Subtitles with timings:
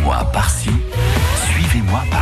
[0.00, 0.70] Suivez-moi par-ci,
[1.52, 2.19] suivez-moi par-là.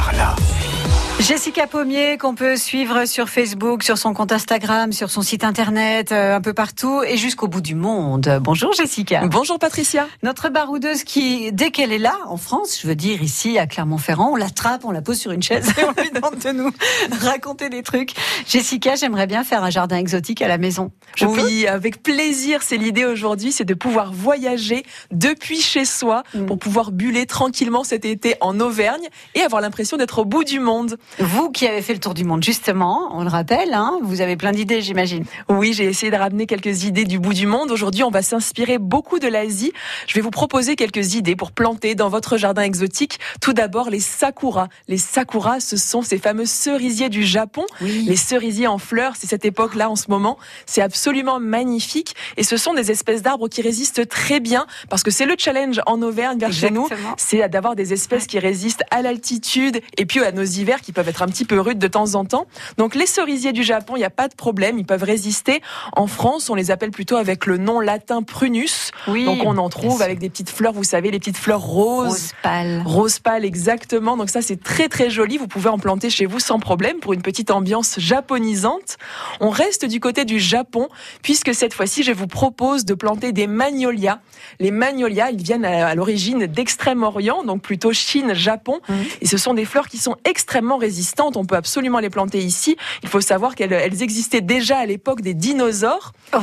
[1.20, 6.12] Jessica Pommier, qu'on peut suivre sur Facebook, sur son compte Instagram, sur son site internet,
[6.12, 8.38] euh, un peu partout et jusqu'au bout du monde.
[8.40, 9.26] Bonjour Jessica.
[9.26, 10.06] Bonjour Patricia.
[10.22, 14.30] Notre baroudeuse qui, dès qu'elle est là, en France, je veux dire ici à Clermont-Ferrand,
[14.32, 16.70] on l'attrape, on la pose sur une chaise et on lui demande de nous
[17.20, 18.12] raconter des trucs.
[18.48, 20.92] Jessica, j'aimerais bien faire un jardin exotique à la maison.
[21.16, 22.62] Je oui, avec plaisir.
[22.62, 26.46] C'est l'idée aujourd'hui, c'est de pouvoir voyager depuis chez soi mm.
[26.46, 30.60] pour pouvoir buller tranquillement cet été en Auvergne et avoir l'impression d'être au bout du
[30.60, 30.96] monde.
[31.18, 34.36] Vous qui avez fait le tour du monde, justement, on le rappelle, hein, vous avez
[34.36, 35.24] plein d'idées, j'imagine.
[35.48, 37.72] Oui, j'ai essayé de ramener quelques idées du bout du monde.
[37.72, 39.72] Aujourd'hui, on va s'inspirer beaucoup de l'Asie.
[40.06, 43.18] Je vais vous proposer quelques idées pour planter dans votre jardin exotique.
[43.40, 44.68] Tout d'abord, les sakuras.
[44.86, 47.64] Les sakuras, ce sont ces fameux cerisiers du Japon.
[47.80, 50.38] Les cerisiers en fleurs, c'est cette époque-là en ce moment.
[50.66, 52.14] C'est absolument magnifique.
[52.36, 55.80] Et ce sont des espèces d'arbres qui résistent très bien parce que c'est le challenge
[55.86, 56.88] en Auvergne vers chez nous.
[57.16, 61.08] C'est d'avoir des espèces qui résistent à l'altitude et puis à nos hivers qui peuvent
[61.08, 62.48] être un petit peu rudes de temps en temps.
[62.76, 65.62] Donc les cerisiers du Japon, il n'y a pas de problème, ils peuvent résister.
[65.92, 68.90] En France, on les appelle plutôt avec le nom latin prunus.
[69.06, 72.08] Oui, Donc on en trouve avec des petites fleurs, vous savez, les petites fleurs roses.
[72.08, 72.82] Rose pâle.
[72.84, 74.16] Rose pâle, exactement.
[74.16, 75.38] Donc ça, c'est très très joli.
[75.38, 78.96] Vous pouvez en planter chez vous sans problème pour une petite ambiance japonisante.
[79.38, 80.88] On reste du côté du Japon,
[81.22, 84.18] puisque cette fois-ci, je vous propose de planter des magnolias.
[84.58, 88.80] Les magnolias, ils viennent à, l'origine d'Extrême-Orient, donc plutôt Chine, Japon.
[88.88, 88.94] Mmh.
[89.20, 92.76] Et ce sont des fleurs qui sont extrêmement résistantes on peut absolument les planter ici.
[93.02, 96.12] Il faut savoir qu'elles existaient déjà à l'époque des dinosaures.
[96.32, 96.38] Oh.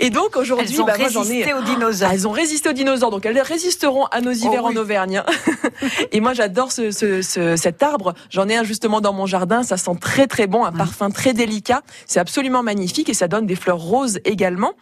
[0.00, 2.08] Et donc aujourd'hui, elles ont bah, résisté aux dinosaures.
[2.10, 5.22] Ah, elles ont résisté aux dinosaures, donc elles résisteront à nos hivers oh en Auvergne.
[6.12, 8.14] et moi, j'adore cet arbre.
[8.30, 9.62] J'en ai un justement dans mon jardin.
[9.62, 11.82] Ça sent très très bon, un parfum très délicat.
[12.06, 14.72] C'est absolument magnifique et ça donne des fleurs roses également.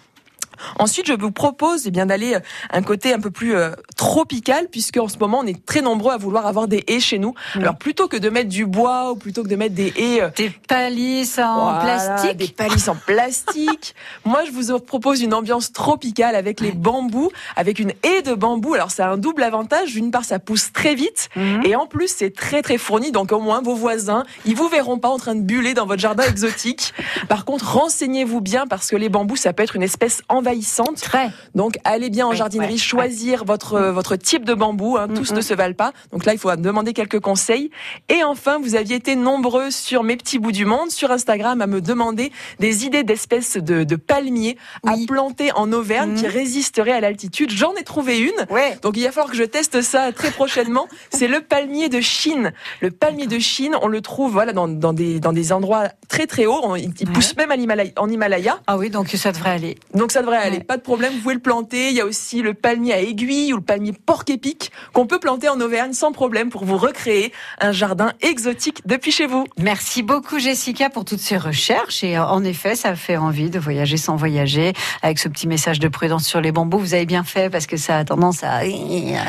[0.79, 4.69] Ensuite, je vous propose eh bien d'aller euh, un côté un peu plus euh, tropical,
[4.71, 7.35] puisque en ce moment, on est très nombreux à vouloir avoir des haies chez nous.
[7.55, 10.31] Alors, plutôt que de mettre du bois ou plutôt que de mettre des haies, euh,
[10.37, 13.95] des palisses en plastique, des palisses en plastique.
[14.25, 18.75] moi, je vous propose une ambiance tropicale avec les bambous, avec une haie de bambou.
[18.75, 19.93] Alors, ça a un double avantage.
[19.93, 21.63] D'une part, ça pousse très vite, mhm.
[21.65, 23.13] et en plus, c'est très très fourni.
[23.13, 26.01] Donc, au moins, vos voisins, ils vous verront pas en train de buller dans votre
[26.01, 26.93] jardin exotique.
[27.29, 31.01] Par contre, renseignez-vous bien parce que les bambous, ça peut être une espèce en envahissante.
[31.01, 31.31] Très.
[31.55, 34.97] Donc allez bien en jardinerie choisir votre votre type de bambou.
[34.97, 35.09] Hein.
[35.15, 35.93] tous ne se valent pas.
[36.13, 37.71] Donc là, il faut demander quelques conseils.
[38.09, 41.67] Et enfin, vous aviez été nombreux sur mes petits bouts du monde sur Instagram à
[41.67, 44.57] me demander des idées d'espèces de, de palmiers
[44.87, 47.51] à planter en Auvergne qui résisteraient à l'altitude.
[47.51, 48.47] J'en ai trouvé une.
[48.51, 48.79] Ouais.
[48.83, 50.89] Donc il va falloir que je teste ça très prochainement.
[51.11, 52.53] C'est le palmier de Chine.
[52.81, 56.27] Le palmier de Chine, on le trouve voilà dans, dans des dans des endroits très
[56.27, 56.77] très hauts.
[56.77, 57.53] Il, pousse même
[57.97, 58.61] en Himalaya.
[58.67, 59.77] Ah oui, donc ça devrait aller.
[59.95, 61.91] Donc ça devrait allez, pas de problème, vous pouvez le planter.
[61.91, 65.49] Il y a aussi le palmier à aiguille ou le palmier porc-épic qu'on peut planter
[65.49, 69.45] en Auvergne sans problème pour vous recréer un jardin exotique depuis chez vous.
[69.59, 73.59] Merci beaucoup Jessica pour toutes ces recherches et euh, en effet, ça fait envie de
[73.59, 74.73] voyager sans voyager
[75.03, 76.79] avec ce petit message de prudence sur les bambous.
[76.79, 78.61] Vous avez bien fait parce que ça a tendance à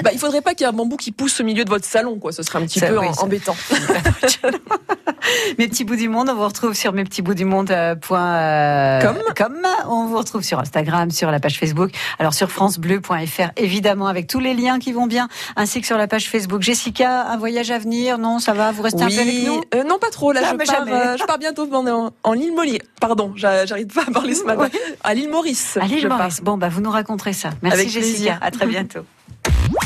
[0.01, 1.85] bah, il faudrait pas qu'il y ait un bambou qui pousse au milieu de votre
[1.85, 3.55] salon quoi, ce serait un petit peu embêtant.
[5.57, 7.71] mes petits bouts du monde, on vous retrouve sur mes petits bouts du monde.
[7.71, 9.01] Euh, euh,
[9.35, 11.91] comme on vous retrouve sur Instagram sur la page Facebook.
[12.19, 16.07] Alors sur francebleu.fr, évidemment, avec tous les liens qui vont bien, ainsi que sur la
[16.07, 16.61] page Facebook.
[16.61, 18.17] Jessica, un voyage à venir?
[18.17, 18.71] Non, ça va?
[18.71, 19.61] Vous restez un peu avec nous?
[19.75, 20.31] euh, Non, pas trop.
[20.31, 22.79] Là, je, pars, euh, je pars bientôt en, en l'île Molly.
[22.99, 24.69] Pardon, j'arrive pas à parler ce matin.
[25.03, 25.77] À l'île Maurice.
[25.81, 26.41] À l'île Maurice.
[26.41, 27.49] Bon, bah, vous nous raconterez ça.
[27.61, 28.37] Merci Jessica.
[28.41, 29.01] À très bientôt.